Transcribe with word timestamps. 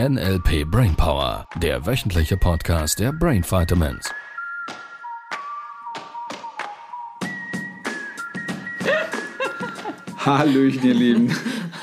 NLP 0.00 0.64
Brainpower, 0.68 1.46
der 1.62 1.86
wöchentliche 1.86 2.36
Podcast 2.36 2.98
der 2.98 3.12
Brain 3.12 3.44
Vitamins. 3.44 4.10
Hallöchen, 10.16 10.82
ihr 10.82 10.94
Lieben. 10.94 11.30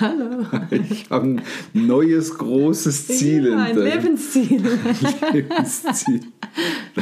Hallo. 0.02 0.46
Ich 0.72 1.10
habe 1.10 1.26
ein 1.26 1.42
neues 1.72 2.38
großes 2.38 3.08
Ziel. 3.08 3.50
Ja, 3.52 3.58
ein. 3.64 3.78
Lebensziel. 3.78 4.62
Ein 4.68 5.34
Lebensziel. 5.34 6.20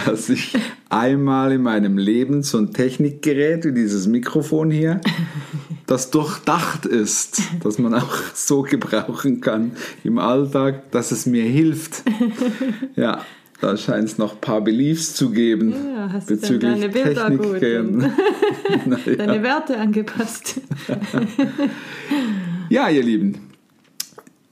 Dass 0.06 0.30
ich 0.30 0.56
einmal 0.90 1.54
in 1.54 1.64
meinem 1.64 1.98
Leben 1.98 2.44
so 2.44 2.60
ein 2.60 2.72
Technikgerät 2.72 3.66
wie 3.66 3.74
dieses 3.74 4.06
Mikrofon 4.06 4.70
hier, 4.70 5.02
das 5.90 6.12
durchdacht 6.12 6.86
ist, 6.86 7.42
dass 7.64 7.80
man 7.80 7.96
auch 7.96 8.16
so 8.36 8.62
gebrauchen 8.62 9.42
kann 9.42 9.72
im 10.04 10.20
Alltag, 10.20 10.92
dass 10.92 11.12
es 11.12 11.26
mir 11.26 11.44
hilft. 11.44 12.04
Ja, 12.96 13.24
da 13.62 13.78
scheint 13.78 14.06
es 14.06 14.18
noch 14.18 14.34
ein 14.34 14.42
paar 14.42 14.62
Beliefs 14.62 15.14
zu 15.14 15.32
geben 15.32 15.72
Ja, 15.72 16.12
hast 16.12 16.28
bezüglich 16.28 16.74
deine 16.74 16.90
Bilder 16.90 17.28
Technikgeräten. 17.28 18.12
Naja. 18.86 19.16
Deine 19.16 19.44
Werte 19.44 19.80
angepasst. 19.80 20.62
Ja, 22.70 22.90
ihr 22.90 23.04
Lieben, 23.04 23.40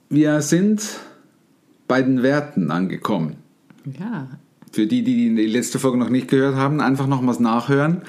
wir 0.08 0.40
sind 0.40 0.82
bei 1.86 2.02
den 2.02 2.22
Werten 2.22 2.70
angekommen. 2.70 3.36
Ja. 3.98 4.28
Für 4.72 4.86
die, 4.86 5.02
die 5.02 5.34
die 5.34 5.46
letzte 5.46 5.78
Folge 5.78 5.98
noch 5.98 6.10
nicht 6.10 6.28
gehört 6.28 6.56
haben, 6.56 6.80
einfach 6.80 7.06
nochmals 7.06 7.38
nachhören. 7.38 8.02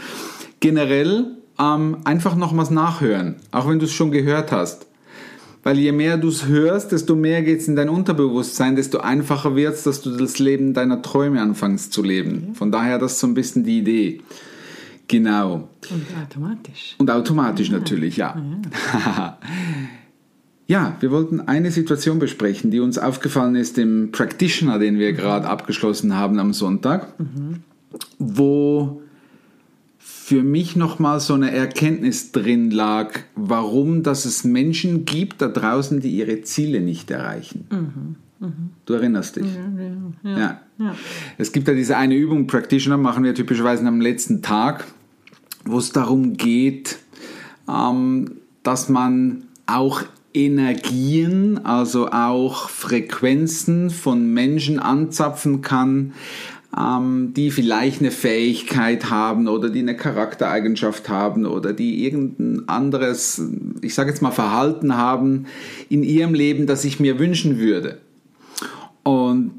Generell 0.60 1.39
ähm, 1.60 1.98
einfach 2.06 2.36
nochmals 2.36 2.72
nachhören, 2.72 3.36
auch 3.52 3.68
wenn 3.68 3.80
du 3.80 3.86
es 3.86 3.92
schon 3.92 4.12
gehört 4.12 4.52
hast. 4.52 4.88
Weil 5.62 5.78
je 5.78 5.92
mehr 5.92 6.18
du 6.18 6.30
es 6.30 6.48
hörst, 6.48 6.94
desto 6.94 7.16
mehr 7.16 7.42
geht 7.44 7.60
es 7.60 7.68
in 7.68 7.76
dein 7.76 7.90
Unterbewusstsein, 7.90 8.78
desto 8.78 9.00
einfacher 9.00 9.56
wird 9.58 9.76
es, 9.76 9.84
dass 9.84 10.02
du 10.02 10.16
das 10.16 10.40
Leben 10.40 10.74
deiner 10.74 11.02
Träume 11.02 11.42
anfängst 11.42 11.92
zu 11.92 12.02
leben. 12.02 12.56
Von 12.56 12.72
daher, 12.72 12.98
das 12.98 13.14
ist 13.14 13.20
so 13.20 13.28
ein 13.28 13.34
bisschen 13.34 13.66
die 13.66 13.80
Idee. 13.80 14.22
Genau. 15.10 15.68
Und 15.90 16.06
automatisch. 16.24 16.96
Und 16.98 17.12
automatisch 17.12 17.72
natürlich, 17.72 18.16
ja. 18.18 18.42
Ja, 20.68 20.96
wir 21.00 21.12
wollten 21.12 21.42
eine 21.42 21.72
Situation 21.72 22.20
besprechen, 22.20 22.70
die 22.70 22.80
uns 22.80 23.00
aufgefallen 23.00 23.56
ist 23.56 23.78
im 23.80 24.12
Practitioner, 24.12 24.78
den 24.78 25.00
wir 25.00 25.14
gerade 25.14 25.50
abgeschlossen 25.50 26.16
haben 26.16 26.40
am 26.40 26.54
Sonntag, 26.54 27.08
wo 28.20 29.02
für 30.30 30.44
mich 30.44 30.76
nochmal 30.76 31.20
so 31.20 31.34
eine 31.34 31.50
Erkenntnis 31.50 32.32
drin 32.32 32.70
lag, 32.70 33.20
warum 33.34 34.04
dass 34.04 34.26
es 34.26 34.44
Menschen 34.44 35.04
gibt 35.04 35.42
da 35.42 35.48
draußen, 35.48 36.02
die 36.02 36.12
ihre 36.12 36.44
Ziele 36.44 36.82
nicht 36.82 37.10
erreichen. 37.10 37.66
Du 38.86 38.94
erinnerst 38.94 39.38
dich? 39.38 39.48
Ja. 40.24 40.38
Ja. 40.38 40.62
ja. 40.78 40.96
Es 41.40 41.52
gibt 41.52 41.68
ja 41.68 41.74
diese 41.74 41.98
eine 41.98 42.14
Übung, 42.14 42.46
Practitioner 42.46 42.98
machen 42.98 43.24
wir 43.24 43.34
typischerweise 43.34 43.84
am 43.88 44.02
letzten 44.02 44.44
Tag, 44.44 44.86
wo 45.66 45.80
es 45.80 45.94
darum 45.94 46.38
geht, 46.38 47.00
ähm, 47.68 48.34
dass 48.62 48.88
man 48.88 49.46
auch 49.66 50.04
Energien, 50.36 51.66
also 51.66 52.12
auch 52.12 52.70
Frequenzen 52.70 53.90
von 53.90 54.32
Menschen 54.32 54.78
anzapfen 54.78 55.62
kann, 55.62 56.14
ähm, 56.78 57.34
die 57.36 57.52
vielleicht 57.52 58.02
eine 58.02 58.12
Fähigkeit 58.12 59.10
haben 59.10 59.48
oder 59.48 59.70
die 59.70 59.80
eine 59.80 59.96
Charaktereigenschaft 59.96 61.10
haben 61.10 61.46
oder 61.46 61.74
die 61.74 62.06
irgendein 62.06 62.68
anderes, 62.70 63.42
ich 63.82 63.96
sage 63.96 64.10
jetzt 64.10 64.22
mal, 64.22 64.32
Verhalten 64.32 64.96
haben 64.96 65.46
in 65.90 66.04
ihrem 66.04 66.34
Leben, 66.34 66.68
das 66.68 66.86
ich 66.86 67.00
mir 67.00 67.18
wünschen 67.18 67.58
würde. 67.60 68.00
Und 69.04 69.52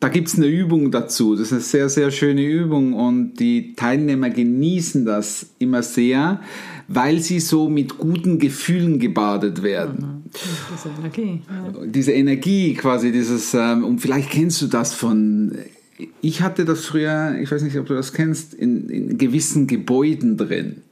da 0.00 0.08
gibt 0.08 0.28
es 0.28 0.36
eine 0.36 0.46
Übung 0.46 0.90
dazu. 0.90 1.34
Das 1.34 1.46
ist 1.46 1.52
eine 1.52 1.60
sehr, 1.62 1.88
sehr 1.88 2.10
schöne 2.10 2.44
Übung 2.44 2.92
und 2.92 3.34
die 3.36 3.74
Teilnehmer 3.74 4.30
genießen 4.30 5.04
das 5.04 5.46
immer 5.58 5.82
sehr, 5.82 6.40
weil 6.88 7.20
sie 7.20 7.40
so 7.40 7.68
mit 7.68 7.96
guten 7.96 8.38
Gefühlen 8.38 8.98
gebadet 8.98 9.62
werden. 9.62 10.24
Diese 10.74 10.90
Energie. 10.98 11.42
Ja. 11.48 11.86
Diese 11.86 12.12
Energie 12.12 12.74
quasi, 12.74 13.12
dieses, 13.12 13.54
ähm, 13.54 13.84
und 13.84 14.00
vielleicht 14.00 14.30
kennst 14.30 14.60
du 14.60 14.66
das 14.66 14.92
von, 14.92 15.56
ich 16.20 16.42
hatte 16.42 16.64
das 16.64 16.84
früher, 16.84 17.36
ich 17.40 17.50
weiß 17.50 17.62
nicht, 17.62 17.78
ob 17.78 17.86
du 17.86 17.94
das 17.94 18.12
kennst, 18.12 18.54
in, 18.54 18.88
in 18.88 19.18
gewissen 19.18 19.66
Gebäuden 19.66 20.36
drin. 20.36 20.82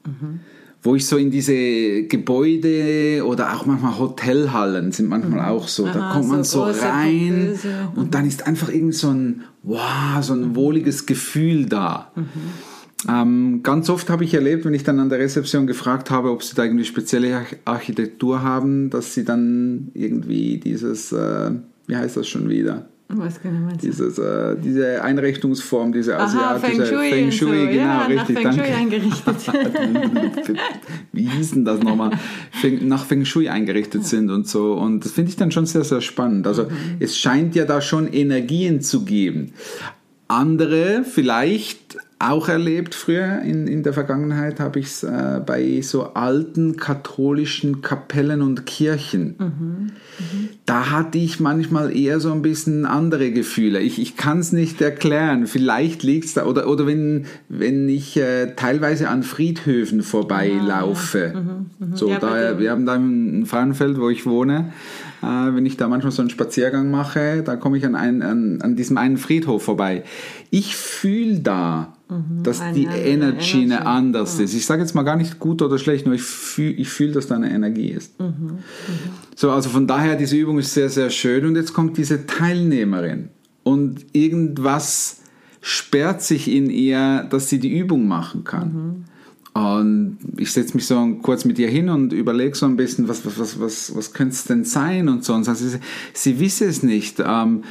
Wo 0.84 0.96
ich 0.96 1.06
so 1.06 1.16
in 1.16 1.30
diese 1.30 2.04
Gebäude 2.08 3.24
oder 3.24 3.54
auch 3.54 3.66
manchmal 3.66 3.98
Hotelhallen 4.00 4.90
sind 4.90 5.08
manchmal 5.08 5.48
auch 5.48 5.68
so. 5.68 5.84
da 5.86 5.90
Aha, 5.94 6.12
kommt 6.14 6.28
man 6.28 6.42
so 6.44 6.72
so, 6.72 6.84
rein 6.86 7.44
pompöse. 7.46 7.88
und 7.94 8.14
dann 8.14 8.26
ist 8.26 8.46
einfach 8.48 8.68
irgend 8.68 8.94
so 8.96 9.10
ein, 9.10 9.42
wow, 9.62 10.20
so 10.20 10.32
ein 10.34 10.56
wohliges 10.56 11.06
Gefühl 11.06 11.66
da. 11.66 12.10
Ähm, 13.08 13.60
ganz 13.62 13.90
oft 13.90 14.10
habe 14.10 14.24
ich 14.24 14.34
erlebt, 14.34 14.64
wenn 14.64 14.74
ich 14.74 14.84
dann 14.84 15.00
an 15.00 15.08
der 15.08 15.18
Rezeption 15.20 15.66
gefragt 15.66 16.10
habe, 16.10 16.30
ob 16.30 16.42
sie 16.42 16.54
da 16.54 16.64
irgendwie 16.64 16.84
spezielle 16.84 17.36
Arch- 17.36 17.56
Architektur 17.64 18.42
haben, 18.42 18.90
dass 18.90 19.14
sie 19.14 19.24
dann 19.24 19.90
irgendwie 19.94 20.58
dieses, 20.58 21.12
äh, 21.12 21.50
wie 21.86 21.96
heißt 21.96 22.16
das 22.16 22.28
schon 22.28 22.48
wieder? 22.48 22.86
Was 23.08 23.42
genau 23.42 23.60
meinst 23.60 23.82
du? 23.82 23.88
Dieses, 23.88 24.18
äh, 24.18 24.56
diese 24.56 25.02
Einrichtungsform, 25.02 25.92
diese 25.92 26.16
Aha, 26.16 26.54
asiatische 26.54 26.98
Feng 26.98 27.30
Shui, 27.30 27.48
und 27.48 27.60
so. 27.60 27.66
genau, 27.66 27.74
ja, 27.74 27.86
nach 27.86 28.08
richtig, 28.08 28.38
Feng 28.38 28.52
Shui 28.52 28.62
danke. 28.62 28.74
eingerichtet. 28.74 29.36
Wie 31.12 31.26
hieß 31.26 31.50
denn 31.50 31.64
das 31.64 31.80
nochmal? 31.80 32.12
Feng, 32.52 32.88
nach 32.88 33.04
Feng 33.04 33.24
Shui 33.24 33.48
eingerichtet 33.48 34.06
sind 34.06 34.30
und 34.30 34.48
so. 34.48 34.72
Und 34.74 35.04
das 35.04 35.12
finde 35.12 35.30
ich 35.30 35.36
dann 35.36 35.50
schon 35.50 35.66
sehr, 35.66 35.84
sehr 35.84 36.00
spannend. 36.00 36.46
Also 36.46 36.68
es 37.00 37.18
scheint 37.18 37.54
ja 37.54 37.66
da 37.66 37.80
schon 37.82 38.10
Energien 38.10 38.80
zu 38.80 39.04
geben. 39.04 39.52
Andere 40.28 41.04
vielleicht 41.04 41.98
auch 42.22 42.48
erlebt 42.48 42.94
früher 42.94 43.42
in, 43.42 43.66
in 43.66 43.82
der 43.82 43.92
Vergangenheit 43.92 44.60
habe 44.60 44.78
ich 44.78 44.86
es 44.86 45.02
äh, 45.02 45.40
bei 45.44 45.80
so 45.82 46.14
alten 46.14 46.76
katholischen 46.76 47.82
Kapellen 47.82 48.42
und 48.42 48.64
Kirchen. 48.66 49.36
Da 50.66 50.90
hatte 50.90 51.18
ich 51.18 51.40
manchmal 51.40 51.96
eher 51.96 52.20
so 52.20 52.32
ein 52.32 52.42
bisschen 52.42 52.86
andere 52.86 53.32
Gefühle. 53.32 53.80
Ich, 53.80 54.00
ich 54.00 54.16
kann 54.16 54.38
es 54.38 54.52
nicht 54.52 54.80
erklären. 54.80 55.46
Vielleicht 55.46 56.02
liegt 56.02 56.26
es 56.26 56.34
da, 56.34 56.46
oder, 56.46 56.68
oder 56.68 56.86
wenn, 56.86 57.26
wenn 57.48 57.88
ich 57.88 58.16
äh, 58.16 58.54
teilweise 58.54 59.08
an 59.08 59.22
Friedhöfen 59.22 60.02
vorbeilaufe. 60.02 61.32
So, 61.94 62.08
Ja, 62.08 62.18
da, 62.18 62.58
wir 62.58 62.70
haben 62.70 62.86
da 62.86 62.94
in 62.94 63.46
Frauenfeld, 63.46 63.98
wo 63.98 64.08
ich 64.08 64.26
wohne, 64.26 64.72
äh, 65.22 65.26
wenn 65.26 65.66
ich 65.66 65.76
da 65.76 65.88
manchmal 65.88 66.12
so 66.12 66.22
einen 66.22 66.30
Spaziergang 66.30 66.90
mache, 66.90 67.42
da 67.42 67.56
komme 67.56 67.78
ich 67.78 67.84
an, 67.84 67.94
ein, 67.94 68.22
an, 68.22 68.60
an 68.62 68.76
diesem 68.76 68.96
einen 68.98 69.16
Friedhof 69.16 69.62
vorbei. 69.62 70.04
Ich 70.50 70.76
fühle 70.76 71.40
da, 71.40 71.94
dass 72.42 72.60
eine 72.60 72.74
die 72.74 72.84
Energy 72.84 73.62
eine 73.62 73.74
Energy. 73.74 73.86
anders 73.86 74.38
ist. 74.38 74.54
Ich 74.54 74.66
sage 74.66 74.82
jetzt 74.82 74.94
mal 74.94 75.02
gar 75.02 75.16
nicht 75.16 75.38
gut 75.38 75.62
oder 75.62 75.78
schlecht, 75.78 76.06
nur 76.06 76.14
ich 76.14 76.22
fühle, 76.22 76.72
ich 76.72 76.88
fühl, 76.88 77.12
dass 77.12 77.26
da 77.26 77.36
eine 77.36 77.50
Energie 77.50 77.88
ist. 77.88 78.14
So, 79.36 79.50
also 79.50 79.70
von 79.70 79.86
daher, 79.86 80.16
diese 80.16 80.36
Übung 80.36 80.58
ist 80.58 80.74
sehr, 80.74 80.88
sehr 80.88 81.10
schön. 81.10 81.46
Und 81.46 81.56
jetzt 81.56 81.72
kommt 81.72 81.96
diese 81.96 82.26
Teilnehmerin 82.26 83.28
und 83.62 84.06
irgendwas 84.12 85.20
sperrt 85.60 86.22
sich 86.22 86.50
in 86.50 86.70
ihr, 86.70 87.26
dass 87.30 87.48
sie 87.48 87.58
die 87.58 87.78
Übung 87.78 88.08
machen 88.08 88.44
kann. 88.44 89.04
Und 89.54 90.16
ich 90.38 90.50
setze 90.50 90.74
mich 90.74 90.86
so 90.86 91.18
kurz 91.20 91.44
mit 91.44 91.58
ihr 91.58 91.68
hin 91.68 91.90
und 91.90 92.14
überlege 92.14 92.56
so 92.56 92.64
ein 92.64 92.76
bisschen, 92.76 93.06
was, 93.08 93.26
was, 93.26 93.38
was, 93.38 93.60
was, 93.60 93.94
was 93.94 94.12
könnte 94.14 94.34
es 94.34 94.44
denn 94.44 94.64
sein 94.64 95.10
und 95.10 95.24
so. 95.24 95.34
Und 95.34 95.44
sagt 95.44 95.58
sie, 95.58 95.78
sie 96.14 96.40
wisse 96.40 96.64
es 96.64 96.82
nicht. 96.82 97.22
Ähm, 97.24 97.62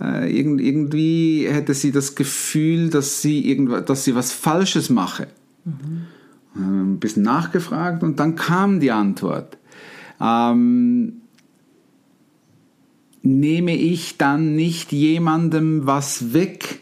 äh, 0.00 0.36
irgend, 0.36 0.60
irgendwie 0.60 1.46
hätte 1.48 1.74
sie 1.74 1.92
das 1.92 2.14
Gefühl, 2.14 2.90
dass 2.90 3.22
sie, 3.22 3.48
irgendwas, 3.48 3.84
dass 3.84 4.04
sie 4.04 4.14
was 4.14 4.32
Falsches 4.32 4.90
mache. 4.90 5.28
Äh, 6.56 6.60
Ein 6.60 6.98
bisschen 6.98 7.22
nachgefragt 7.22 8.02
und 8.02 8.20
dann 8.20 8.36
kam 8.36 8.80
die 8.80 8.92
Antwort. 8.92 9.58
Ähm, 10.20 11.14
nehme 13.22 13.76
ich 13.76 14.16
dann 14.16 14.54
nicht 14.54 14.92
jemandem 14.92 15.86
was 15.86 16.32
weg? 16.32 16.80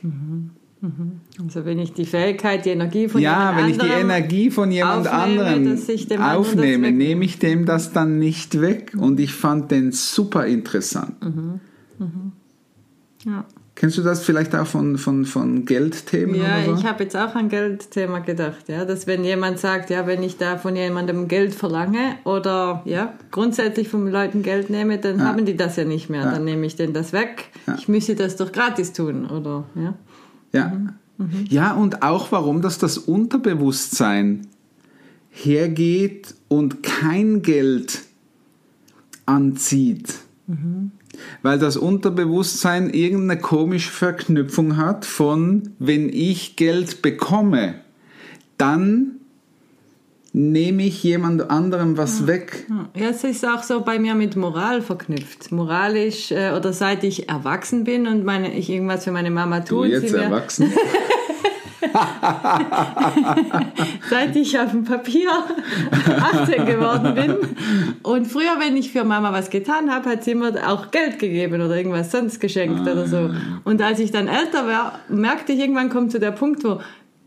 Also 1.39 1.65
wenn 1.65 1.79
ich 1.79 1.93
die 1.93 2.05
Fähigkeit, 2.05 2.65
die 2.65 2.71
Energie 2.71 3.09
von 3.09 3.21
ja, 3.21 3.51
jemand 3.51 3.57
wenn 3.57 3.71
ich 3.71 3.79
die 3.79 3.83
anderem 3.83 4.11
Energie 4.11 4.51
von 4.51 4.71
jemand 4.71 5.09
aufnehme, 5.09 5.45
anderem 5.45 6.23
aufnehme, 6.23 6.93
nehme 6.93 7.25
ich 7.25 7.39
dem 7.39 7.67
das 7.67 7.93
dann 7.93 8.19
nicht 8.19 8.61
weg. 8.61 8.93
Und 8.97 9.19
ich 9.19 9.33
fand 9.33 9.71
den 9.71 9.93
super 9.93 10.47
interessant. 10.47 11.17
Ja, 13.27 13.45
Kennst 13.77 13.99
du 13.99 14.03
das 14.03 14.23
vielleicht 14.23 14.55
auch 14.55 14.67
von, 14.67 14.97
von, 14.97 15.27
von 15.27 15.67
Geldthemen 15.67 16.37
ja 16.37 16.65
so? 16.65 16.75
ich 16.77 16.87
habe 16.87 17.05
jetzt 17.05 17.15
auch 17.15 17.35
an 17.35 17.51
Geldthema 17.51 18.21
gedacht, 18.21 18.69
ja, 18.69 18.87
dass 18.87 19.07
wenn 19.07 19.23
jemand 19.23 19.59
sagt, 19.59 19.91
ja, 19.91 20.07
wenn 20.07 20.23
ich 20.23 20.39
da 20.39 20.57
von 20.57 20.75
jemandem 20.75 21.29
Geld 21.29 21.55
verlange 21.55 22.17
oder 22.25 22.81
ja, 22.87 23.13
grundsätzlich 23.31 23.91
von 23.91 24.11
Leuten 24.11 24.43
Geld 24.43 24.71
nehme, 24.71 24.97
dann 24.97 25.23
haben 25.23 25.45
die 25.45 25.59
das 25.59 25.77
ja 25.77 25.85
nicht 25.85 26.09
mehr, 26.09 26.25
dann 26.25 26.45
nehme 26.45 26.65
ich 26.65 26.77
denen 26.77 26.95
das 26.95 27.13
weg. 27.13 27.51
Ich 27.77 27.87
müsste 27.87 28.15
das 28.15 28.37
doch 28.37 28.51
gratis 28.51 28.95
tun, 28.95 29.27
oder 29.27 29.65
ja. 29.75 29.95
Ja. 30.53 30.73
Ja, 31.49 31.73
und 31.73 32.03
auch 32.03 32.33
warum 32.33 32.63
das 32.63 32.79
das 32.79 32.97
Unterbewusstsein 32.97 34.47
hergeht 35.31 36.35
und 36.49 36.83
kein 36.83 37.43
Geld 37.43 38.03
anzieht, 39.27 40.15
Weil 41.43 41.59
das 41.59 41.77
Unterbewusstsein 41.77 42.91
irgendeine 42.91 43.41
komische 43.41 43.91
Verknüpfung 43.91 44.77
hat 44.77 45.05
von, 45.05 45.71
wenn 45.79 46.09
ich 46.09 46.57
Geld 46.57 47.03
bekomme, 47.03 47.75
dann 48.59 49.17
nehme 50.33 50.83
ich 50.83 51.03
jemand 51.03 51.51
anderem 51.51 51.97
was 51.97 52.27
weg. 52.27 52.67
Ja, 52.95 53.09
es 53.09 53.25
ist 53.25 53.47
auch 53.47 53.63
so 53.63 53.81
bei 53.81 53.99
mir 53.99 54.15
mit 54.15 54.37
Moral 54.37 54.83
verknüpft. 54.83 55.51
Moralisch 55.51 56.31
äh, 56.31 56.53
oder 56.55 56.75
seit 56.75 57.05
ich 57.05 57.31
erwachsen 57.31 57.85
bin 57.85 58.07
und 58.07 58.23
meine, 58.25 58.53
ich 58.53 58.69
irgendwas 58.69 59.05
für 59.05 59.13
meine 59.13 59.31
Mama 59.31 59.61
Du 59.61 59.77
tue. 59.77 59.89
jetzt 59.89 60.09
sie 60.09 60.17
mir, 60.17 60.25
erwachsen. 60.25 60.71
seit 64.11 64.37
ich 64.37 64.59
auf 64.59 64.71
dem 64.71 64.85
Papier 64.85 65.31
18 66.43 66.67
geworden 66.67 67.15
bin. 67.15 67.37
Und 68.03 68.27
früher, 68.27 68.59
wenn 68.59 68.77
ich 68.77 68.93
für 68.93 69.05
Mama 69.05 69.33
was 69.33 69.51
getan 69.51 69.93
habe, 69.93 70.11
hat 70.11 70.25
sie 70.25 70.33
immer 70.33 70.53
auch 70.69 70.91
Geld 70.91 71.19
gegeben 71.19 71.61
oder 71.61 71.77
irgendwas 71.77 72.11
sonst 72.11 72.41
geschenkt 72.41 72.83
oder 72.83 73.07
so. 73.07 73.31
Und 73.65 73.83
als 73.83 73.99
ich 73.99 74.11
dann 74.11 74.29
älter 74.29 74.67
war, 74.67 75.01
merkte 75.09 75.53
ich, 75.53 75.61
irgendwann 75.61 75.91
kommt 75.91 76.13
zu 76.13 76.19
der 76.19 76.33
Punkt, 76.33 76.65
wo 76.65 76.81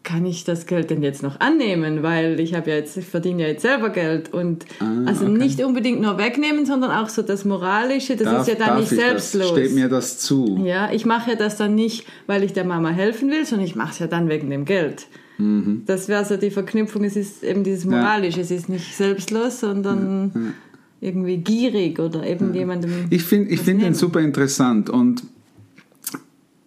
kann 0.09 0.25
ich 0.25 0.43
das 0.43 0.65
Geld 0.65 0.89
denn 0.89 1.03
jetzt 1.03 1.21
noch 1.21 1.39
annehmen? 1.39 2.01
Weil 2.01 2.39
ich 2.39 2.55
habe 2.55 2.71
ja 2.71 2.77
jetzt, 2.77 2.97
ich 2.97 3.05
verdiene 3.05 3.43
ja 3.43 3.47
jetzt 3.49 3.61
selber 3.61 3.89
Geld. 3.89 4.33
Und 4.33 4.65
also 5.05 5.25
okay. 5.25 5.37
nicht 5.37 5.63
unbedingt 5.63 6.01
nur 6.01 6.17
wegnehmen, 6.17 6.65
sondern 6.65 6.89
auch 6.89 7.09
so 7.09 7.21
das 7.21 7.45
Moralische, 7.45 8.15
das 8.15 8.25
Darf- 8.25 8.47
ist 8.47 8.47
ja 8.47 8.65
dann 8.65 8.79
nicht 8.79 8.91
das? 8.91 8.97
selbstlos. 8.97 9.51
Steht 9.51 9.75
mir 9.75 9.87
das 9.87 10.17
zu? 10.17 10.63
Ja, 10.65 10.91
ich 10.91 11.05
mache 11.05 11.31
ja 11.31 11.35
das 11.35 11.57
dann 11.57 11.75
nicht, 11.75 12.07
weil 12.25 12.43
ich 12.43 12.53
der 12.53 12.65
Mama 12.65 12.89
helfen 12.89 13.29
will, 13.29 13.45
sondern 13.45 13.67
ich 13.67 13.75
mache 13.75 13.91
es 13.91 13.99
ja 13.99 14.07
dann 14.07 14.29
wegen 14.29 14.49
dem 14.49 14.65
Geld. 14.65 15.05
Mhm. 15.37 15.83
Das 15.85 16.07
wäre 16.07 16.25
so 16.25 16.37
die 16.37 16.49
Verknüpfung, 16.49 17.03
es 17.03 17.15
ist 17.15 17.43
eben 17.43 17.63
dieses 17.63 17.85
Moralische, 17.85 18.41
es 18.41 18.49
ist 18.49 18.67
nicht 18.67 18.95
selbstlos, 18.95 19.59
sondern 19.59 20.55
irgendwie 21.01 21.37
gierig 21.37 21.99
oder 21.99 22.25
eben 22.25 22.53
jemandem. 22.55 23.05
Ich 23.11 23.23
finde 23.23 23.51
ich 23.51 23.61
find 23.61 23.81
den 23.81 23.93
super 23.93 24.21
interessant 24.21 24.89
und 24.89 25.23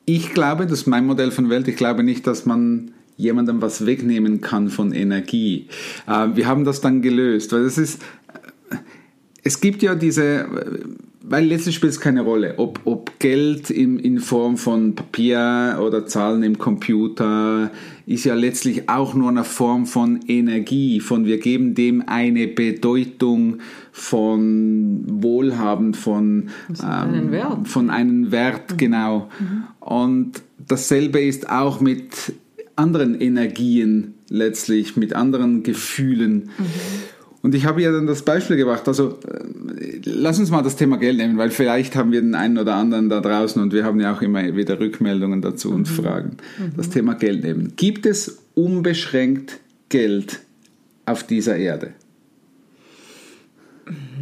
ich 0.05 0.33
glaube, 0.33 0.65
das 0.67 0.81
ist 0.81 0.87
mein 0.87 1.07
Modell 1.07 1.33
von 1.33 1.51
Welt, 1.51 1.67
ich 1.69 1.77
glaube 1.77 2.03
nicht, 2.03 2.27
dass 2.27 2.47
man 2.47 2.93
jemandem 3.23 3.63
was 3.63 3.87
wegnehmen 3.87 4.41
kann 4.41 4.69
von 4.69 4.93
Energie. 4.93 5.69
Äh, 6.07 6.29
wir 6.35 6.47
haben 6.47 6.65
das 6.65 6.81
dann 6.81 7.03
gelöst, 7.03 7.53
weil 7.53 7.63
es 7.63 7.79
ist, 7.79 8.03
es 9.45 9.61
gibt 9.61 9.83
ja 9.83 9.95
diese, 9.95 10.47
weil 11.23 11.47
letztlich 11.47 11.77
spielt 11.77 11.93
es 11.93 12.01
keine 12.01 12.23
Rolle, 12.23 12.55
ob, 12.59 12.81
ob 12.85 13.19
Geld 13.19 13.71
in, 13.71 13.99
in 13.99 14.19
Form 14.19 14.57
von 14.57 14.95
Papier 14.95 15.79
oder 15.81 16.07
Zahlen 16.07 16.43
im 16.43 16.59
Computer 16.59 17.71
ist 18.07 18.25
ja 18.25 18.35
letztlich 18.35 18.89
auch 18.89 19.15
nur 19.15 19.29
eine 19.29 19.45
Form 19.45 19.87
von 19.87 20.21
Energie, 20.27 21.01
von 21.01 21.25
wir 21.25 21.39
geben 21.39 21.75
dem 21.75 22.03
eine 22.07 22.49
Bedeutung 22.49 23.59
von 23.93 25.05
Wohlhabend, 25.07 25.97
von, 25.97 26.49
ähm, 26.83 26.85
einen 26.89 27.31
Wert. 27.31 27.69
von 27.69 27.91
einem 27.91 28.33
Wert, 28.33 28.77
genau. 28.79 29.29
Und 29.79 30.43
dasselbe 30.67 31.21
ist 31.21 31.49
auch 31.49 31.81
mit 31.81 32.35
anderen 32.83 33.19
Energien 33.21 34.15
letztlich, 34.29 34.97
mit 34.97 35.15
anderen 35.15 35.63
Gefühlen. 35.63 36.51
Und 37.43 37.55
ich 37.55 37.65
habe 37.65 37.83
ja 37.83 37.91
dann 37.91 38.07
das 38.07 38.23
Beispiel 38.23 38.57
gebracht, 38.57 38.87
also 38.87 39.19
äh, 39.27 40.01
lass 40.05 40.39
uns 40.39 40.51
mal 40.51 40.63
das 40.63 40.77
Thema 40.77 40.97
Geld 40.97 41.19
nehmen, 41.19 41.39
weil 41.39 41.51
vielleicht 41.51 41.97
haben 41.97 42.13
wir 42.13 42.21
den 42.21 42.35
einen 42.35 42.59
oder 42.59 42.75
anderen 42.75 43.09
da 43.09 43.21
draußen 43.21 43.61
und 43.61 43.73
wir 43.73 43.85
haben 43.85 44.01
ja 44.01 44.15
auch 44.15 44.23
immer 44.23 44.57
wieder 44.57 44.79
Rückmeldungen 44.79 45.43
dazu 45.43 45.71
und 45.71 45.87
Fragen. 45.87 46.37
Das 46.77 46.91
Thema 46.91 47.15
Geld 47.15 47.43
nehmen. 47.43 47.73
Gibt 47.77 48.07
es 48.07 48.39
unbeschränkt 48.55 49.59
Geld 49.89 50.41
auf 51.05 51.25
dieser 51.25 51.57
Erde? 51.57 51.95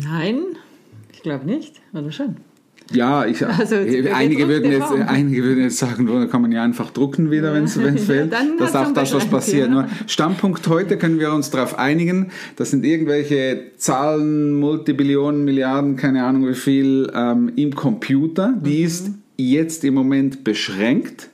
Nein, 0.03 0.39
ich 1.13 1.23
glaube 1.23 1.45
nicht, 1.45 1.75
oder 1.93 2.11
schon? 2.13 2.37
Ja, 2.93 3.25
ich, 3.27 3.47
Also, 3.59 3.77
einige, 3.77 4.49
würden 4.49 4.71
jetzt, 4.73 4.87
Form. 4.87 5.03
einige 5.07 5.45
würden 5.45 5.63
jetzt 5.63 5.79
sagen, 5.79 6.07
da 6.07 6.27
kann 6.27 6.43
man 6.43 6.51
ja 6.53 6.63
einfach 6.65 6.91
drucken 6.91 7.31
wieder, 7.31 7.55
wenn 7.55 7.65
es 7.65 7.75
Ja, 7.77 7.93
fehlt. 7.97 8.33
dann 8.33 8.57
das 8.59 8.71
ist 8.71 8.77
auch 8.77 8.93
das, 8.93 9.15
was 9.15 9.27
passiert. 9.27 9.69
ja. 9.69 9.73
Nur 9.73 9.89
Standpunkt 10.07 10.67
heute 10.69 10.99
können 10.99 11.19
wir 11.21 11.33
uns 11.33 11.51
darauf 11.51 11.79
einigen, 11.79 12.31
das 12.57 12.71
sind 12.71 12.85
irgendwelche 12.85 13.73
Zahlen, 13.77 14.55
Multibillionen, 14.59 15.45
Milliarden, 15.45 15.97
keine 15.97 16.25
Ahnung 16.25 16.49
wie 16.49 16.55
viel, 16.55 17.11
ähm, 17.15 17.53
im 17.57 17.75
Computer. 17.75 18.55
Die 18.65 18.81
Mhm. 18.81 18.87
ist 18.87 19.11
jetzt 19.37 19.85
im 19.85 19.95
Moment 19.95 20.43
beschränkt. 20.45 21.29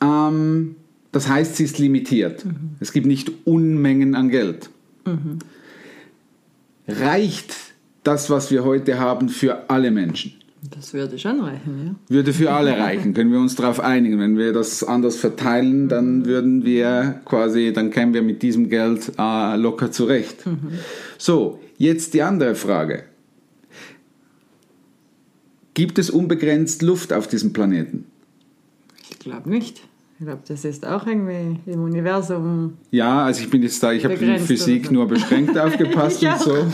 Ähm, 0.00 0.76
das 1.12 1.28
heißt, 1.28 1.56
sie 1.56 1.64
ist 1.64 1.78
limitiert. 1.78 2.44
Mhm. 2.44 2.52
Es 2.80 2.92
gibt 2.92 3.06
nicht 3.06 3.32
Unmengen 3.44 4.14
an 4.14 4.28
Geld. 4.28 4.70
Reicht 6.86 7.54
das, 8.08 8.30
was 8.30 8.50
wir 8.50 8.64
heute 8.64 8.98
haben, 8.98 9.28
für 9.28 9.68
alle 9.68 9.90
Menschen? 9.90 10.32
Das 10.74 10.92
würde 10.94 11.18
schon 11.18 11.40
reichen, 11.40 11.86
ja. 12.08 12.14
Würde 12.16 12.32
für 12.32 12.50
alle 12.50 12.76
reichen, 12.76 13.14
können 13.14 13.30
wir 13.30 13.38
uns 13.38 13.54
darauf 13.54 13.78
einigen. 13.78 14.18
Wenn 14.18 14.38
wir 14.38 14.52
das 14.52 14.82
anders 14.82 15.16
verteilen, 15.16 15.88
dann 15.88 16.24
würden 16.24 16.64
wir 16.64 17.20
quasi, 17.26 17.72
dann 17.72 17.90
kämen 17.90 18.14
wir 18.14 18.22
mit 18.22 18.42
diesem 18.42 18.68
Geld 18.70 19.12
äh, 19.18 19.56
locker 19.56 19.92
zurecht. 19.92 20.42
So, 21.18 21.60
jetzt 21.76 22.14
die 22.14 22.22
andere 22.22 22.54
Frage. 22.54 23.04
Gibt 25.74 25.98
es 25.98 26.10
unbegrenzt 26.10 26.82
Luft 26.82 27.12
auf 27.12 27.28
diesem 27.28 27.52
Planeten? 27.52 28.06
Ich 29.10 29.18
glaube 29.18 29.48
nicht. 29.50 29.82
Ich 30.18 30.24
glaube, 30.24 30.42
das 30.48 30.64
ist 30.64 30.84
auch 30.84 31.06
irgendwie 31.06 31.60
im 31.70 31.84
Universum. 31.84 32.78
Ja, 32.90 33.26
also 33.26 33.42
ich 33.42 33.50
bin 33.50 33.62
jetzt 33.62 33.80
da, 33.82 33.92
ich 33.92 34.04
habe 34.04 34.16
Begrenzt 34.16 34.46
Physik 34.46 34.86
so. 34.86 34.92
nur 34.92 35.06
beschränkt 35.06 35.56
aufgepasst 35.58 36.24
und 36.24 36.40
so. 36.40 36.56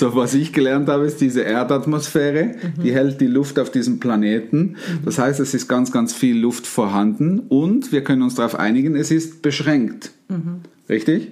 So, 0.00 0.14
was 0.14 0.32
ich 0.32 0.54
gelernt 0.54 0.88
habe, 0.88 1.04
ist 1.04 1.20
diese 1.20 1.42
Erdatmosphäre, 1.42 2.54
Mhm. 2.54 2.82
die 2.82 2.94
hält 2.94 3.20
die 3.20 3.26
Luft 3.26 3.58
auf 3.58 3.70
diesem 3.70 4.00
Planeten. 4.00 4.76
Das 5.04 5.18
heißt, 5.18 5.40
es 5.40 5.52
ist 5.52 5.68
ganz, 5.68 5.92
ganz 5.92 6.14
viel 6.14 6.38
Luft 6.38 6.66
vorhanden 6.66 7.40
und 7.50 7.92
wir 7.92 8.02
können 8.02 8.22
uns 8.22 8.34
darauf 8.34 8.54
einigen, 8.58 8.96
es 8.96 9.10
ist 9.10 9.42
beschränkt. 9.42 10.12
Mhm. 10.28 10.60
Richtig? 10.88 11.28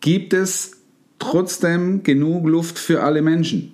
Gibt 0.00 0.32
es 0.32 0.76
trotzdem 1.18 2.04
genug 2.04 2.46
Luft 2.48 2.78
für 2.78 3.02
alle 3.02 3.20
Menschen? 3.20 3.72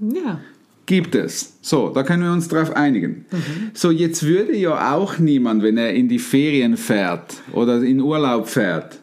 Ja. 0.00 0.40
Gibt 0.86 1.16
es. 1.16 1.58
So, 1.60 1.88
da 1.88 2.04
können 2.04 2.22
wir 2.22 2.32
uns 2.32 2.46
drauf 2.46 2.76
einigen. 2.76 3.26
So, 3.74 3.90
jetzt 3.90 4.22
würde 4.22 4.56
ja 4.56 4.94
auch 4.94 5.18
niemand, 5.18 5.64
wenn 5.64 5.76
er 5.78 5.92
in 5.94 6.08
die 6.08 6.20
Ferien 6.20 6.76
fährt 6.76 7.34
oder 7.52 7.82
in 7.82 8.00
Urlaub 8.00 8.48
fährt, 8.48 9.00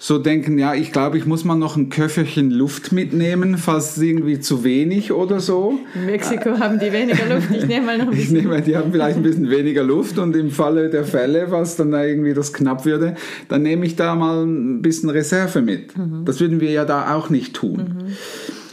so 0.00 0.18
denken, 0.18 0.58
ja, 0.58 0.74
ich 0.74 0.92
glaube, 0.92 1.18
ich 1.18 1.26
muss 1.26 1.44
mal 1.44 1.56
noch 1.56 1.76
ein 1.76 1.88
Köfferchen 1.90 2.52
Luft 2.52 2.92
mitnehmen, 2.92 3.58
falls 3.58 3.98
irgendwie 3.98 4.38
zu 4.38 4.62
wenig 4.62 5.10
oder 5.10 5.40
so. 5.40 5.76
In 5.96 6.06
Mexiko 6.06 6.50
haben 6.60 6.78
die 6.78 6.92
weniger 6.92 7.26
Luft. 7.34 7.50
Ich 7.50 7.66
nehme 7.66 7.86
mal 7.86 7.98
noch 7.98 8.06
ein 8.06 8.12
Ich 8.12 8.20
bisschen. 8.20 8.36
nehme, 8.36 8.62
die 8.62 8.76
haben 8.76 8.92
vielleicht 8.92 9.16
ein 9.16 9.24
bisschen 9.24 9.50
weniger 9.50 9.82
Luft 9.82 10.18
und 10.18 10.36
im 10.36 10.52
Falle 10.52 10.88
der 10.88 11.04
Fälle, 11.04 11.48
falls 11.50 11.74
dann 11.74 11.90
da 11.90 12.04
irgendwie 12.04 12.32
das 12.32 12.52
knapp 12.52 12.84
würde, 12.84 13.16
dann 13.48 13.62
nehme 13.62 13.86
ich 13.86 13.96
da 13.96 14.14
mal 14.14 14.44
ein 14.46 14.82
bisschen 14.82 15.10
Reserve 15.10 15.62
mit. 15.62 15.92
Das 16.24 16.38
würden 16.38 16.60
wir 16.60 16.70
ja 16.70 16.84
da 16.84 17.14
auch 17.16 17.28
nicht 17.28 17.54
tun. 17.54 18.04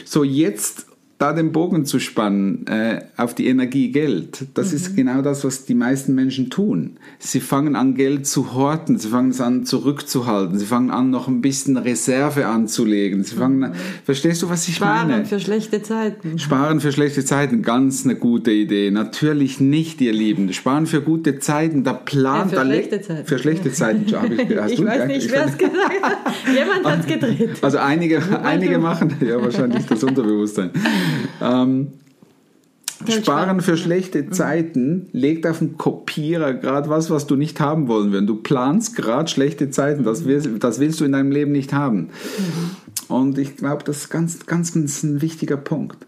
So, 0.03 0.23
jetzt 0.23 0.84
da 1.17 1.31
den 1.31 1.53
Bogen 1.53 1.85
zu 1.85 1.99
spannen 1.99 2.67
äh, 2.67 3.01
auf 3.15 3.33
die 3.33 3.47
Energie 3.47 3.91
Geld, 3.91 4.47
das 4.53 4.73
ist 4.73 4.97
genau 4.97 5.21
das, 5.21 5.45
was 5.45 5.63
die 5.63 5.73
meisten 5.73 6.13
Menschen 6.13 6.49
tun. 6.49 6.97
Sie 7.19 7.39
fangen 7.39 7.77
an, 7.77 7.95
Geld 7.95 8.27
zu 8.27 8.53
horten, 8.53 8.97
sie 8.97 9.07
fangen 9.07 9.29
es 9.29 9.39
an, 9.39 9.65
zurückzuhalten, 9.65 10.59
sie 10.59 10.65
fangen 10.65 10.91
an, 10.91 11.11
noch 11.11 11.29
ein 11.29 11.39
bisschen 11.39 11.77
Reserve 11.77 12.47
anzulegen. 12.47 13.23
Sie 13.23 13.35
fangen 13.35 13.63
an, 13.63 13.73
verstehst 14.03 14.41
du, 14.41 14.49
was 14.49 14.67
ich 14.67 14.81
meine? 14.81 15.13
Sparen 15.13 15.25
für 15.25 15.39
schlechte 15.39 15.81
Zeiten. 15.81 16.37
Sparen 16.37 16.81
für 16.81 16.91
schlechte 16.91 17.23
Zeiten, 17.23 17.61
ganz 17.61 18.03
eine 18.03 18.15
gute 18.15 18.51
Idee. 18.51 18.91
Natürlich 18.91 19.61
nicht, 19.61 20.01
ihr 20.01 20.13
Lieben. 20.13 20.51
Sparen 20.51 20.85
für 20.85 21.01
gute 21.01 21.39
Zeiten, 21.39 21.85
da 21.85 21.93
plant... 21.93 22.51
Ja, 22.51 22.59
für 22.59 22.65
schlechte 22.65 23.01
Zeiten. 23.01 23.25
Für 23.25 23.39
schlechte 23.39 23.71
Zeiten, 23.71 24.05
hast 24.59 24.71
Ich 24.71 24.79
du, 24.79 24.85
weiß 24.85 24.97
gell? 24.97 25.07
nicht, 25.07 25.25
Ich 25.27 25.31
wer 25.31 25.45
es 25.45 25.57
gesagt 25.57 25.75
hat. 26.01 26.17
Jemand 26.53 26.85
hat 26.85 26.99
es 26.99 27.05
gedreht. 27.07 27.49
Also 27.61 27.77
einige, 27.77 28.21
einige 28.43 28.79
machen, 28.79 29.15
ja 29.25 29.41
wahrscheinlich 29.41 29.85
das 29.85 30.03
Unterbewusstsein. 30.03 30.71
Ähm, 31.41 31.87
Sparen 33.09 33.61
für 33.61 33.77
schlechte 33.77 34.29
Zeiten 34.29 35.09
legt 35.11 35.45
auf 35.45 35.59
den 35.59 35.77
Kopierer 35.77 36.53
gerade 36.53 36.89
was, 36.89 37.09
was 37.09 37.27
du 37.27 37.35
nicht 37.35 37.59
haben 37.59 37.87
wollen 37.87 38.11
würdest. 38.11 38.29
Du 38.29 38.35
planst 38.37 38.95
gerade 38.95 39.29
schlechte 39.29 39.69
Zeiten, 39.69 40.03
das 40.03 40.25
willst, 40.25 40.49
das 40.59 40.79
willst 40.79 41.01
du 41.01 41.05
in 41.05 41.11
deinem 41.11 41.31
Leben 41.31 41.51
nicht 41.51 41.73
haben. 41.73 42.09
Und 43.07 43.37
ich 43.37 43.57
glaube, 43.57 43.83
das 43.83 43.97
ist 43.97 44.09
ganz, 44.09 44.45
ganz, 44.45 44.73
ganz 44.73 45.03
ein 45.03 45.21
wichtiger 45.21 45.57
Punkt. 45.57 46.05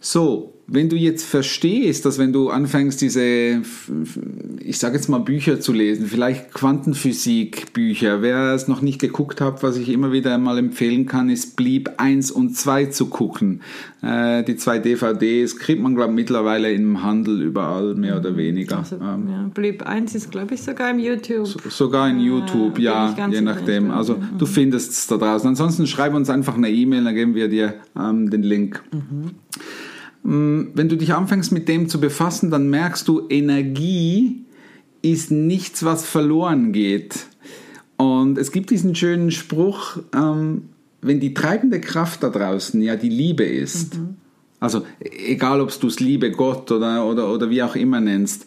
So, 0.00 0.51
wenn 0.66 0.88
du 0.88 0.96
jetzt 0.96 1.24
verstehst, 1.24 2.04
dass 2.06 2.18
wenn 2.18 2.32
du 2.32 2.48
anfängst, 2.48 3.00
diese, 3.02 3.62
ich 4.60 4.78
sage 4.78 4.96
jetzt 4.96 5.08
mal 5.08 5.18
Bücher 5.18 5.60
zu 5.60 5.72
lesen, 5.72 6.06
vielleicht 6.06 6.52
Quantenphysik-Bücher, 6.54 8.22
wer 8.22 8.54
es 8.54 8.68
noch 8.68 8.80
nicht 8.80 9.00
geguckt 9.00 9.40
hat, 9.40 9.62
was 9.62 9.76
ich 9.76 9.88
immer 9.88 10.12
wieder 10.12 10.36
mal 10.38 10.58
empfehlen 10.58 11.06
kann, 11.06 11.28
ist 11.30 11.56
Blieb 11.56 11.90
1 11.98 12.30
und 12.30 12.56
2 12.56 12.86
zu 12.86 13.06
gucken. 13.06 13.60
Äh, 14.02 14.42
die 14.44 14.56
zwei 14.56 14.78
DVDs 14.78 15.58
kriegt 15.58 15.80
man, 15.82 15.94
glaube 15.94 16.10
ich, 16.10 16.16
mittlerweile 16.16 16.72
im 16.72 17.02
Handel 17.02 17.42
überall, 17.42 17.94
mehr 17.94 18.16
oder 18.18 18.36
weniger. 18.36 18.78
Also, 18.78 18.96
Ähm, 18.96 19.28
ja, 19.30 19.50
Blieb 19.54 19.82
1 19.86 20.14
ist, 20.14 20.30
glaube 20.30 20.54
ich, 20.54 20.62
sogar 20.62 20.90
im 20.90 20.98
YouTube. 20.98 21.48
Sogar 21.68 22.08
in 22.08 22.18
Ah, 22.18 22.22
YouTube, 22.22 22.74
bin 22.74 22.84
ja, 22.84 23.28
je 23.30 23.40
nachdem. 23.40 23.90
Also 23.90 24.18
du 24.38 24.46
findest 24.46 24.92
es 24.92 25.06
da 25.06 25.16
draußen. 25.16 25.48
Ansonsten 25.48 25.86
schreib 25.86 26.14
uns 26.14 26.30
einfach 26.30 26.56
eine 26.56 26.70
E-Mail, 26.70 27.04
dann 27.04 27.14
geben 27.14 27.34
wir 27.34 27.48
dir 27.48 27.74
ähm, 27.98 28.30
den 28.30 28.42
Link. 28.42 28.82
Mm, 28.92 29.28
wenn 30.22 30.88
du 30.88 30.96
dich 30.96 31.14
anfängst 31.14 31.52
mit 31.52 31.68
dem 31.68 31.88
zu 31.88 32.00
befassen, 32.00 32.50
dann 32.50 32.70
merkst 32.70 33.08
du, 33.08 33.26
Energie 33.28 34.44
ist 35.02 35.30
nichts, 35.30 35.84
was 35.84 36.06
verloren 36.06 36.72
geht. 36.72 37.26
Und 37.96 38.38
es 38.38 38.52
gibt 38.52 38.70
diesen 38.70 38.94
schönen 38.94 39.30
Spruch, 39.30 39.98
ähm, 40.14 40.68
wenn 41.00 41.20
die 41.20 41.34
treibende 41.34 41.80
Kraft 41.80 42.22
da 42.22 42.30
draußen 42.30 42.80
ja 42.80 42.96
die 42.96 43.08
Liebe 43.08 43.44
ist, 43.44 43.98
mhm. 43.98 44.16
also 44.60 44.86
egal 45.00 45.60
ob 45.60 45.78
du 45.78 45.88
es 45.88 45.98
Liebe 45.98 46.30
Gott 46.30 46.70
oder, 46.70 47.04
oder, 47.04 47.32
oder 47.32 47.50
wie 47.50 47.62
auch 47.62 47.74
immer 47.74 48.00
nennst, 48.00 48.46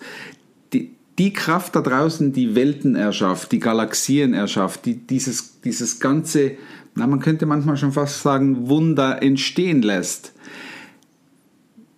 die, 0.72 0.92
die 1.18 1.34
Kraft 1.34 1.76
da 1.76 1.82
draußen, 1.82 2.32
die 2.32 2.56
Welten 2.56 2.96
erschafft, 2.96 3.52
die 3.52 3.60
Galaxien 3.60 4.34
erschafft, 4.34 4.86
die 4.86 4.96
dieses, 4.96 5.60
dieses 5.62 6.00
ganze, 6.00 6.52
na, 6.96 7.06
man 7.06 7.20
könnte 7.20 7.46
manchmal 7.46 7.76
schon 7.76 7.92
fast 7.92 8.24
sagen, 8.24 8.70
Wunder 8.70 9.22
entstehen 9.22 9.82
lässt. 9.82 10.32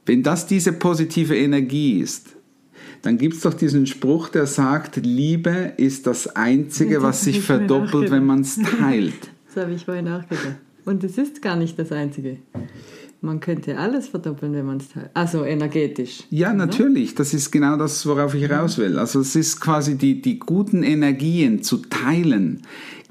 Wenn 0.07 0.23
das 0.23 0.47
diese 0.47 0.71
positive 0.71 1.37
Energie 1.37 1.99
ist, 1.99 2.37
dann 3.01 3.17
gibt 3.17 3.35
es 3.35 3.41
doch 3.41 3.53
diesen 3.53 3.85
Spruch, 3.85 4.29
der 4.29 4.47
sagt, 4.47 4.95
Liebe 4.95 5.73
ist 5.75 6.07
das 6.07 6.35
Einzige, 6.35 7.03
was 7.03 7.25
sich 7.25 7.41
verdoppelt, 7.41 8.09
wenn 8.09 8.25
man 8.25 8.41
es 8.41 8.57
teilt. 8.79 9.13
Das 9.53 9.63
habe 9.63 9.73
ich 9.73 9.85
vorhin 9.85 10.07
auch 10.09 10.21
gedacht. 10.21 10.57
Und 10.85 11.03
es 11.03 11.17
ist 11.17 11.41
gar 11.41 11.55
nicht 11.55 11.79
das 11.79 11.91
Einzige. 11.91 12.37
Man 13.21 13.39
könnte 13.39 13.79
alles 13.79 14.07
verdoppeln, 14.07 14.53
wenn 14.53 14.67
man 14.67 14.77
es 14.77 14.89
teilt. 14.89 15.09
Also 15.15 15.45
energetisch. 15.45 16.25
Ja, 16.29 16.49
oder? 16.49 16.57
natürlich. 16.57 17.15
Das 17.15 17.33
ist 17.33 17.49
genau 17.49 17.75
das, 17.75 18.05
worauf 18.05 18.35
ich 18.35 18.47
raus 18.51 18.77
will. 18.77 18.99
Also 18.99 19.21
es 19.21 19.35
ist 19.35 19.59
quasi 19.59 19.97
die, 19.97 20.21
die 20.21 20.37
guten 20.37 20.83
Energien 20.83 21.63
zu 21.63 21.77
teilen 21.77 22.61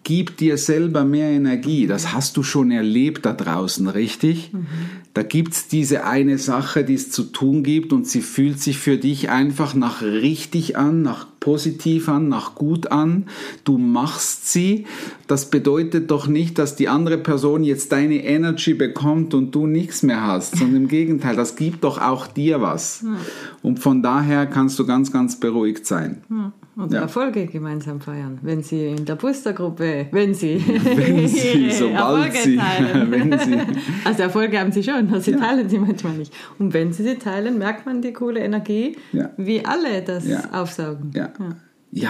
gib 0.07 0.37
dir 0.37 0.57
selber 0.57 1.05
mehr 1.05 1.31
Energie. 1.31 1.89
Das 1.89 2.13
hast 2.13 2.37
du 2.37 2.45
schon 2.45 2.71
erlebt 2.71 3.27
da 3.27 3.33
draußen, 3.33 3.89
richtig? 3.89 4.53
Mhm. 4.53 4.67
Da 5.15 5.25
gibt's 5.25 5.67
diese 5.67 6.05
eine 6.05 6.39
Sache, 6.39 6.85
die 6.85 6.95
es 6.95 7.11
zu 7.11 7.25
tun 7.25 7.65
gibt 7.65 7.93
und 7.93 8.07
sie 8.07 8.21
fühlt 8.21 8.61
sich 8.61 8.79
für 8.79 8.99
dich 8.99 9.31
einfach 9.31 9.75
nach 9.75 10.03
richtig 10.03 10.77
an, 10.77 11.03
nach 11.03 11.27
positiv 11.41 12.09
an, 12.09 12.29
nach 12.29 12.55
gut 12.55 12.93
an, 12.93 13.27
du 13.65 13.79
machst 13.79 14.53
sie, 14.53 14.87
das 15.27 15.51
bedeutet 15.51 16.09
doch 16.13 16.29
nicht, 16.29 16.57
dass 16.59 16.77
die 16.77 16.87
andere 16.87 17.19
Person 17.19 17.65
jetzt 17.65 17.91
deine 17.91 18.25
Energy 18.25 18.75
bekommt 18.75 19.35
und 19.35 19.57
du 19.57 19.67
nichts 19.67 20.05
mehr 20.05 20.23
hast, 20.23 20.57
sondern 20.57 20.83
im 20.83 20.89
Gegenteil, 20.89 21.35
das 21.35 21.57
gibt 21.57 21.83
doch 21.83 22.01
auch 22.01 22.29
dir 22.29 22.61
was. 22.61 23.03
Ja. 23.03 23.17
Und 23.61 23.81
von 23.81 24.05
daher 24.05 24.47
kannst 24.47 24.79
du 24.79 24.87
ganz, 24.87 25.11
ganz 25.11 25.41
beruhigt 25.41 25.85
sein. 25.85 26.23
Ja. 26.31 26.53
Und 26.77 26.93
ja. 26.93 27.01
Erfolge 27.01 27.47
gemeinsam 27.47 28.03
feiern, 28.03 28.39
wenn 28.43 28.63
Sie 28.63 28.89
in 28.89 29.07
der 29.07 29.17
Boostergruppe, 29.17 30.09
wenn 30.13 30.35
Sie, 30.35 30.63
wenn 30.95 31.27
Sie 31.27 31.71
sobald 31.73 32.35
Erfolge 32.35 32.39
Sie, 32.39 32.57
teilen. 32.57 33.11
wenn 33.11 33.39
Sie. 33.39 33.59
Also 34.05 34.23
Erfolge 34.25 34.61
haben 34.61 34.73
Sie 34.73 34.83
schon, 34.83 35.21
Sie 35.23 35.31
ja. 35.31 35.39
teilen 35.39 35.71
sie 35.71 35.79
manchmal 35.79 36.19
nicht. 36.19 36.35
Und 36.59 36.75
wenn 36.75 36.93
Sie 36.93 37.03
sie 37.03 37.15
teilen, 37.15 37.57
merkt 37.57 37.87
man 37.87 38.03
die 38.03 38.13
coole 38.13 38.41
Energie, 38.41 38.99
ja. 39.13 39.31
wie 39.39 39.65
alle 39.65 40.03
das 40.03 40.27
aufsaugen. 40.53 41.13
Ja. 41.15 41.33
Ja. 41.39 41.57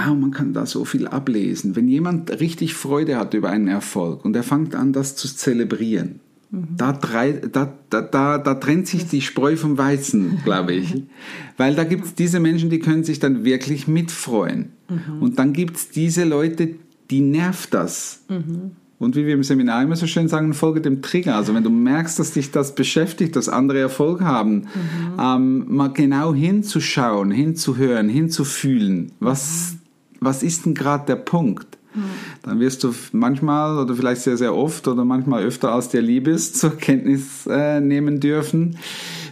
ja, 0.09 0.15
man 0.15 0.33
kann 0.33 0.53
da 0.53 0.67
so 0.67 0.85
viel 0.85 1.07
ablesen. 1.07 1.77
Wenn 1.77 1.87
jemand 1.87 2.41
richtig 2.41 2.75
Freude 2.75 3.19
hat 3.19 3.35
über 3.35 3.51
einen 3.51 3.69
Erfolg 3.69 4.25
und 4.25 4.35
er 4.35 4.43
fängt 4.43 4.75
an, 4.75 4.93
das 4.93 5.15
zu 5.15 5.29
zelebrieren, 5.29 6.19
da, 6.51 6.93
da, 6.93 7.73
da, 7.91 8.03
da, 8.03 8.39
da 8.39 8.55
trennt 8.55 8.87
sich 8.87 9.07
die 9.07 9.21
Spreu 9.21 9.57
vom 9.57 9.79
Weizen, 9.79 10.41
glaube 10.45 10.75
ich. 10.75 11.03
Weil 11.57 11.75
da 11.75 11.85
gibt 11.85 12.05
es 12.05 12.15
diese 12.15 12.41
Menschen, 12.41 12.71
die 12.71 12.79
können 12.79 13.05
sich 13.05 13.19
dann 13.19 13.45
wirklich 13.45 13.89
mitfreuen. 13.89 14.71
Mhm. 14.89 15.23
Und 15.23 15.39
dann 15.39 15.53
gibt 15.53 15.77
es 15.77 15.89
diese 15.89 16.25
Leute, 16.25 16.77
die 17.11 17.21
nervt 17.21 17.75
das. 17.75 18.23
Mhm. 18.29 18.73
Und 18.99 19.15
wie 19.15 19.27
wir 19.27 19.35
im 19.35 19.43
Seminar 19.43 19.83
immer 19.83 19.97
so 19.97 20.07
schön 20.07 20.29
sagen, 20.29 20.55
folge 20.55 20.81
dem 20.81 21.03
Trigger. 21.03 21.37
Also 21.37 21.55
wenn 21.55 21.65
du 21.65 21.71
merkst, 21.71 22.19
dass 22.19 22.33
dich 22.33 22.51
das 22.51 22.75
beschäftigt, 22.75 23.37
dass 23.37 23.49
andere 23.49 23.79
Erfolg 23.79 24.23
haben, 24.23 24.55
mhm. 24.55 25.21
ähm, 25.21 25.65
mal 25.69 25.93
genau 25.93 26.33
hinzuschauen, 26.33 27.31
hinzuhören, 27.31 28.09
hinzufühlen, 28.09 29.13
was, 29.21 29.77
was 30.21 30.43
ist 30.43 30.65
denn 30.65 30.75
gerade 30.75 31.07
der 31.07 31.17
Punkt? 31.17 31.76
Mhm. 31.97 32.03
Dann 32.43 32.61
wirst 32.61 32.85
du 32.85 32.95
manchmal 33.13 33.79
oder 33.79 33.95
vielleicht 33.95 34.23
sehr, 34.23 34.37
sehr 34.37 34.55
oft 34.55 34.87
oder 34.87 35.05
manchmal 35.05 35.43
öfter 35.43 35.73
als 35.73 35.89
dir 35.89 36.03
lieb 36.03 36.29
ist 36.29 36.57
zur 36.61 36.77
Kenntnis 36.77 37.47
äh, 37.47 37.81
nehmen 37.81 38.21
dürfen, 38.21 38.77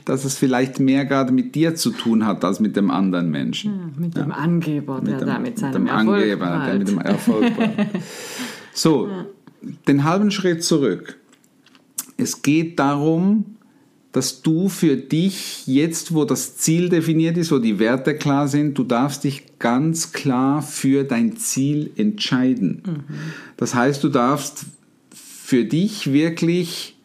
dass 0.05 0.25
es 0.25 0.37
vielleicht 0.37 0.81
mehr 0.81 1.05
gerade 1.05 1.33
mit 1.33 1.55
dir 1.55 1.75
zu 1.75 1.91
tun 1.91 2.27
hat 2.27 2.45
als 2.45 2.61
mit 2.61 2.77
dem 2.77 2.91
anderen 2.91 3.31
Menschen. 3.31 3.75
Ja, 3.75 4.01
mit 4.01 4.17
dem 4.17 4.33
Angeber, 4.33 5.01
der 5.01 5.13
mit 5.13 5.21
dem, 5.21 5.27
da 5.29 5.39
mit 5.39 5.59
seinem 5.59 5.83
mit 5.85 5.93
dem 5.93 5.97
Erfolg 5.97 6.23
Angeber, 6.23 6.47
halt. 6.51 6.67
der 6.67 6.79
mit 6.79 6.89
dem 6.89 6.99
Erfolg 6.99 7.53
So, 8.75 9.07
ja 9.07 9.27
den 9.87 10.05
halben 10.05 10.31
Schritt 10.31 10.63
zurück. 10.65 11.19
Es 12.17 12.43
geht 12.43 12.79
darum, 12.79 13.54
dass 14.15 14.43
du 14.43 14.69
für 14.69 14.97
dich 14.97 15.67
jetzt, 15.67 16.15
wo 16.15 16.25
das 16.25 16.57
Ziel 16.57 16.89
definiert 16.89 17.37
ist, 17.37 17.51
wo 17.51 17.59
die 17.59 17.81
Werte 17.81 18.15
klar 18.15 18.47
sind, 18.47 18.79
du 18.79 18.85
darfst 18.85 19.25
dich 19.25 19.59
ganz 19.59 20.13
klar 20.13 20.63
für 20.63 21.03
dein 21.03 21.37
Ziel 21.37 21.91
entscheiden. 21.97 22.83
Mhm. 22.87 23.15
Das 23.57 23.75
heißt, 23.75 24.05
du 24.05 24.09
darfst 24.09 24.67
für 25.13 25.65
dich 25.65 26.13
wirklich 26.13 26.97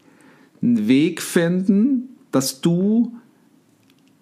einen 0.62 0.88
Weg 0.88 1.24
finden, 1.24 2.10
dass 2.32 2.62
du 2.62 3.12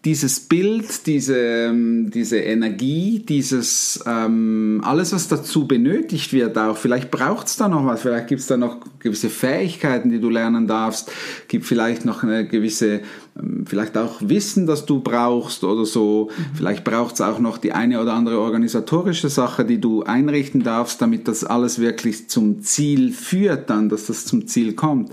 dieses 0.07 0.39
Bild, 0.39 1.05
diese, 1.05 1.37
ähm, 1.37 2.09
diese 2.11 2.37
Energie, 2.37 3.25
dieses 3.27 3.99
ähm, 4.05 4.79
alles, 4.81 5.11
was 5.11 5.27
dazu 5.27 5.67
benötigt 5.67 6.31
wird, 6.31 6.57
auch 6.57 6.77
vielleicht 6.77 7.11
braucht 7.11 7.47
es 7.47 7.57
da 7.57 7.67
noch 7.67 7.85
was, 7.85 8.03
vielleicht 8.03 8.29
gibt 8.29 8.39
es 8.39 8.47
da 8.47 8.55
noch 8.55 8.77
gewisse 8.99 9.29
Fähigkeiten, 9.29 10.09
die 10.09 10.21
du 10.21 10.29
lernen 10.29 10.65
darfst, 10.65 11.11
gibt 11.49 11.65
vielleicht 11.65 12.05
noch 12.05 12.23
eine 12.23 12.47
gewisse, 12.47 13.01
ähm, 13.37 13.65
vielleicht 13.67 13.97
auch 13.97 14.21
Wissen, 14.21 14.65
das 14.65 14.85
du 14.85 15.01
brauchst 15.01 15.65
oder 15.65 15.85
so, 15.85 16.29
mhm. 16.29 16.55
vielleicht 16.55 16.85
braucht 16.85 17.15
es 17.15 17.19
auch 17.21 17.39
noch 17.39 17.57
die 17.57 17.73
eine 17.73 18.01
oder 18.01 18.13
andere 18.13 18.39
organisatorische 18.39 19.27
Sache, 19.27 19.65
die 19.65 19.81
du 19.81 20.03
einrichten 20.03 20.63
darfst, 20.63 21.01
damit 21.01 21.27
das 21.27 21.43
alles 21.43 21.79
wirklich 21.79 22.29
zum 22.29 22.61
Ziel 22.61 23.11
führt, 23.11 23.69
dann, 23.69 23.89
dass 23.89 24.05
das 24.05 24.23
zum 24.23 24.47
Ziel 24.47 24.73
kommt 24.73 25.11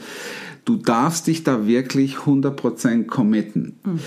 du 0.67 0.77
darfst 0.77 1.27
dich 1.27 1.45
da 1.45 1.67
wirklich 1.67 2.15
100% 2.17 3.05
committen. 3.05 3.77
Mhm 3.85 4.01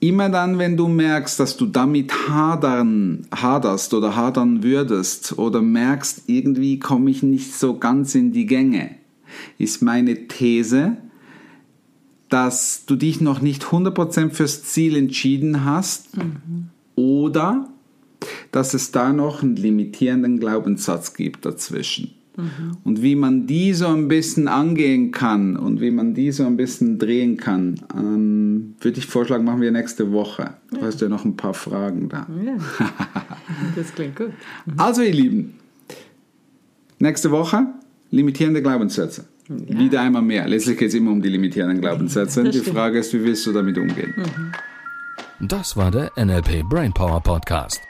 immer 0.00 0.30
dann, 0.30 0.58
wenn 0.58 0.76
du 0.76 0.88
merkst, 0.88 1.38
dass 1.38 1.56
du 1.56 1.66
damit 1.66 2.28
hadern, 2.28 3.26
haderst 3.34 3.94
oder 3.94 4.16
hadern 4.16 4.62
würdest 4.62 5.38
oder 5.38 5.62
merkst, 5.62 6.24
irgendwie 6.26 6.78
komme 6.78 7.10
ich 7.10 7.22
nicht 7.22 7.54
so 7.54 7.78
ganz 7.78 8.14
in 8.14 8.32
die 8.32 8.46
Gänge, 8.46 8.96
ist 9.58 9.82
meine 9.82 10.26
These, 10.26 10.96
dass 12.30 12.86
du 12.86 12.96
dich 12.96 13.20
noch 13.20 13.40
nicht 13.42 13.64
100% 13.64 14.30
fürs 14.30 14.62
Ziel 14.64 14.96
entschieden 14.96 15.64
hast 15.64 16.16
mhm. 16.16 16.70
oder 16.96 17.68
dass 18.52 18.74
es 18.74 18.92
da 18.92 19.12
noch 19.12 19.42
einen 19.42 19.56
limitierenden 19.56 20.40
Glaubenssatz 20.40 21.14
gibt 21.14 21.44
dazwischen. 21.44 22.14
Mhm. 22.36 22.76
Und 22.84 23.02
wie 23.02 23.14
man 23.14 23.46
die 23.46 23.74
so 23.74 23.88
ein 23.88 24.08
bisschen 24.08 24.48
angehen 24.48 25.10
kann 25.10 25.56
und 25.56 25.80
wie 25.80 25.90
man 25.90 26.14
die 26.14 26.32
so 26.32 26.44
ein 26.44 26.56
bisschen 26.56 26.98
drehen 26.98 27.36
kann, 27.36 27.80
ähm, 27.94 28.74
würde 28.80 28.98
ich 28.98 29.06
vorschlagen, 29.06 29.44
machen 29.44 29.60
wir 29.60 29.70
nächste 29.70 30.12
Woche. 30.12 30.54
Du 30.70 30.78
ja. 30.78 30.86
hast 30.86 31.00
ja 31.00 31.08
noch 31.08 31.24
ein 31.24 31.36
paar 31.36 31.54
Fragen 31.54 32.08
da. 32.08 32.26
Ja. 32.44 32.56
Das 33.74 33.92
klingt 33.94 34.16
gut. 34.16 34.30
Mhm. 34.64 34.74
Also 34.78 35.02
ihr 35.02 35.12
Lieben, 35.12 35.54
nächste 36.98 37.30
Woche 37.30 37.66
limitierende 38.10 38.62
Glaubenssätze. 38.62 39.24
Ja. 39.48 39.78
Wieder 39.78 40.00
einmal 40.00 40.22
mehr. 40.22 40.46
Letztlich 40.46 40.78
geht 40.78 40.88
es 40.88 40.94
immer 40.94 41.10
um 41.10 41.20
die 41.20 41.28
limitierenden 41.28 41.80
Glaubenssätze. 41.80 42.44
die 42.44 42.60
Frage 42.60 43.00
ist, 43.00 43.12
wie 43.12 43.24
willst 43.24 43.46
du 43.46 43.52
damit 43.52 43.76
umgehen? 43.76 44.14
Mhm. 44.16 45.48
Das 45.48 45.76
war 45.76 45.90
der 45.90 46.12
NLP 46.16 46.68
Brainpower 46.68 47.20
Podcast. 47.20 47.89